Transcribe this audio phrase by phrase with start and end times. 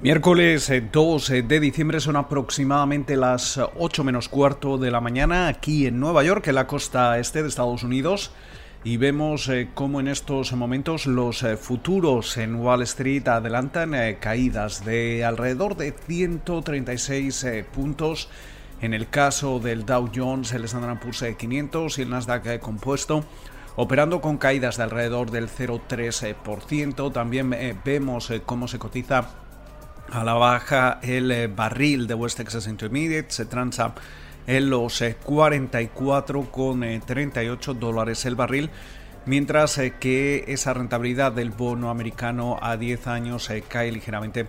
[0.00, 5.88] Miércoles 2 eh, de diciembre son aproximadamente las 8 menos cuarto de la mañana aquí
[5.88, 8.30] en Nueva York, en la costa este de Estados Unidos.
[8.84, 14.84] Y vemos eh, cómo en estos momentos los eh, futuros en Wall Street adelantan caídas
[14.84, 18.28] de alrededor de 136 puntos.
[18.80, 23.24] En el caso del Dow Jones, el Standard Poor's 500 y el Nasdaq compuesto
[23.74, 27.12] operando con caídas de alrededor del 0,3%.
[27.12, 27.52] También
[27.84, 29.47] vemos cómo se cotiza
[30.10, 33.94] a la baja el eh, barril de West Texas Intermediate se transa
[34.46, 38.70] en los 44,38 eh, dólares el barril,
[39.26, 44.46] mientras eh, que esa rentabilidad del bono americano a 10 años cae ligeramente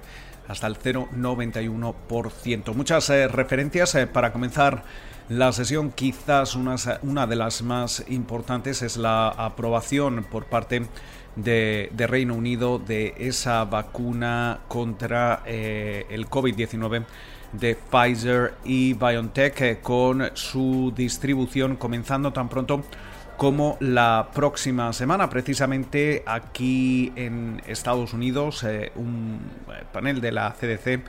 [0.48, 2.74] hasta el 0,91%.
[2.74, 4.84] Muchas referencias para comenzar
[5.30, 10.88] la sesión, quizás una, una de las más importantes es la aprobación por parte
[11.36, 17.06] de, Reino Unido de esa vacuna contra eh, el COVID-19
[17.54, 22.84] de Pfizer y BioNTech eh, con su distribución comenzando tan pronto
[23.38, 25.30] como la próxima semana.
[25.30, 29.40] Precisamente aquí en Estados Unidos, eh, un
[29.94, 31.02] panel de la CDC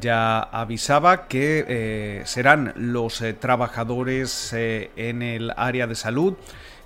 [0.00, 6.36] ya avisaba que serán los trabajadores en el área de salud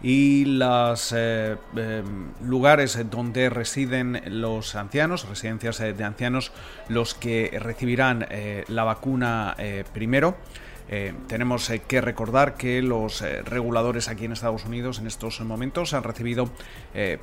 [0.03, 6.53] y los eh, em, lugares donde residen los ancianos, residencias eh, de ancianos,
[6.89, 9.57] los que recibirán eh, la vacuna
[9.93, 10.37] primero.
[11.27, 16.51] tenemos que recordar que los reguladores aquí en Estados Unidos en estos momentos han recibido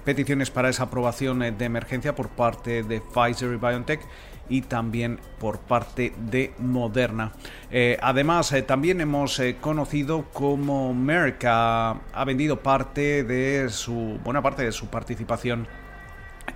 [0.03, 4.02] peticiones para esa aprobación de emergencia por parte de Pfizer y BioNTech
[4.50, 7.31] y también por parte de Moderna.
[7.71, 14.42] Eh, además, eh, también hemos eh, conocido cómo Merck ha, vendido parte de su buena
[14.42, 15.67] parte de su participación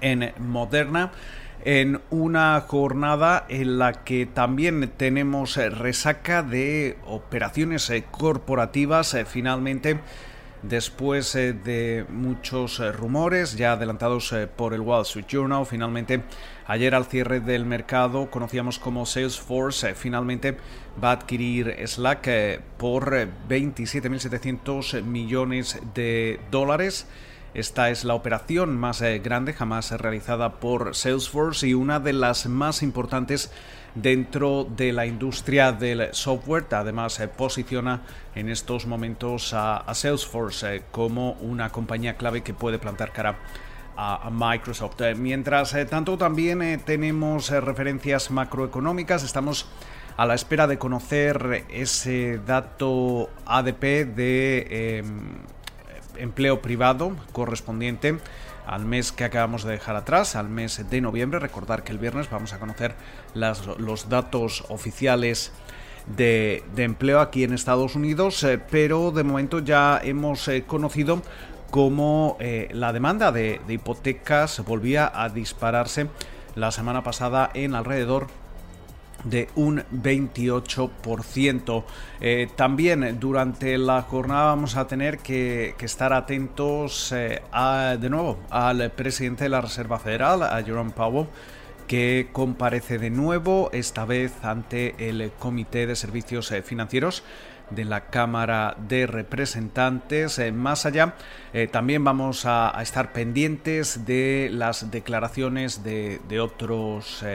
[0.02, 1.12] en Moderna
[1.66, 10.00] en una jornada en la que también tenemos resaca de operaciones corporativas finalmente
[10.64, 15.66] después eh, de muchos eh, rumores ya adelantados eh, por el Wall Street Journal.
[15.66, 16.24] Finalmente,
[16.66, 20.58] ayer al cierre del mercado conocíamos como Salesforce finalmente
[21.02, 23.12] va a adquirir Slack por
[23.50, 27.08] 27.700 millones de dólares.
[27.54, 32.82] Esta es la operación más grande jamás realizada por Salesforce y una de las más
[32.82, 33.52] importantes
[33.96, 36.66] dentro de la industria del software.
[36.72, 38.02] Además, se posiciona
[38.36, 43.38] en estos momentos a, Salesforce eh, como una compañía clave que puede plantar cara
[43.96, 45.00] a, Microsoft.
[45.02, 49.24] Eh, mientras eh, tanto, también tenemos referencias macroeconómicas.
[49.24, 49.68] Estamos
[50.18, 55.38] a la espera de conocer ese dato ADP de em,
[56.18, 58.18] empleo privado correspondiente
[58.66, 61.40] al mes que acabamos de dejar atrás, al mes de noviembre.
[61.40, 62.96] Recordar que el viernes vamos a conocer
[63.34, 65.52] los datos oficiales
[66.08, 71.22] de, empleo aquí en Estados Unidos, eh, pero de momento ya hemos eh, conocido
[71.72, 76.08] cómo eh, la demanda de, de hipotecas volvía a dispararse
[76.56, 78.28] la semana pasada en alrededor
[79.24, 81.84] de un 28%.
[82.20, 87.42] Eh, también durante la jornada vamos a tener que, estar atentos eh,
[88.00, 91.28] de nuevo al presidente de la Reserva Federal, a Jerome Powell
[91.88, 97.24] que comparece de nuevo, esta vez ante el Comité de Servicios eh, Financieros
[97.72, 100.40] de la Cámara de Representantes.
[100.54, 101.16] más allá,
[101.72, 107.26] también vamos a, estar pendientes de las declaraciones de, de otros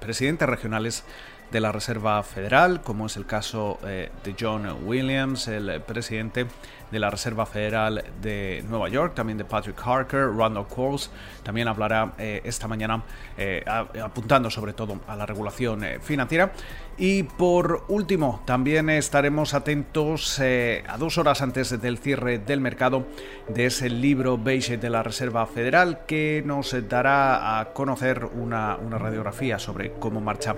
[0.00, 1.04] presidentes regionales
[1.50, 6.46] de la Reserva Federal, como es el caso eh, de John Williams, el presidente
[6.90, 11.10] de la Reserva Federal de Nueva York, también de Patrick Harker, Randall Coles,
[11.42, 13.02] también hablará eh, esta mañana
[13.36, 13.64] eh,
[14.02, 16.52] apuntando sobre todo a la regulación financiera.
[16.96, 23.08] Y por último, también estaremos atentos a dos horas antes del cierre del mercado
[23.48, 29.58] de ese libro beige de la Reserva Federal que nos dará a conocer una radiografía
[29.58, 30.54] sobre cómo marcha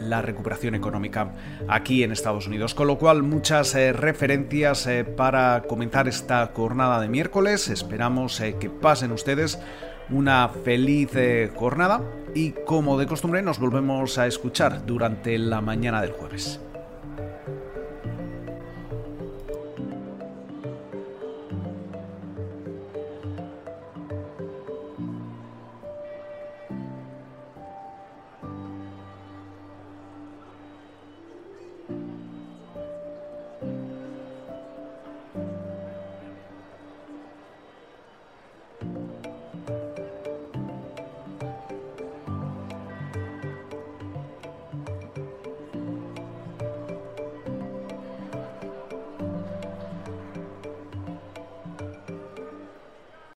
[0.00, 1.32] la recuperación económica
[1.68, 2.74] aquí en Estados Unidos.
[2.74, 7.68] Con lo cual, muchas eh, referencias eh, para comenzar esta jornada de miércoles.
[7.68, 9.58] Esperamos eh, que pasen ustedes
[10.08, 11.10] una feliz
[11.56, 12.00] jornada
[12.32, 16.60] y como de costumbre nos volvemos a escuchar durante la mañana del jueves.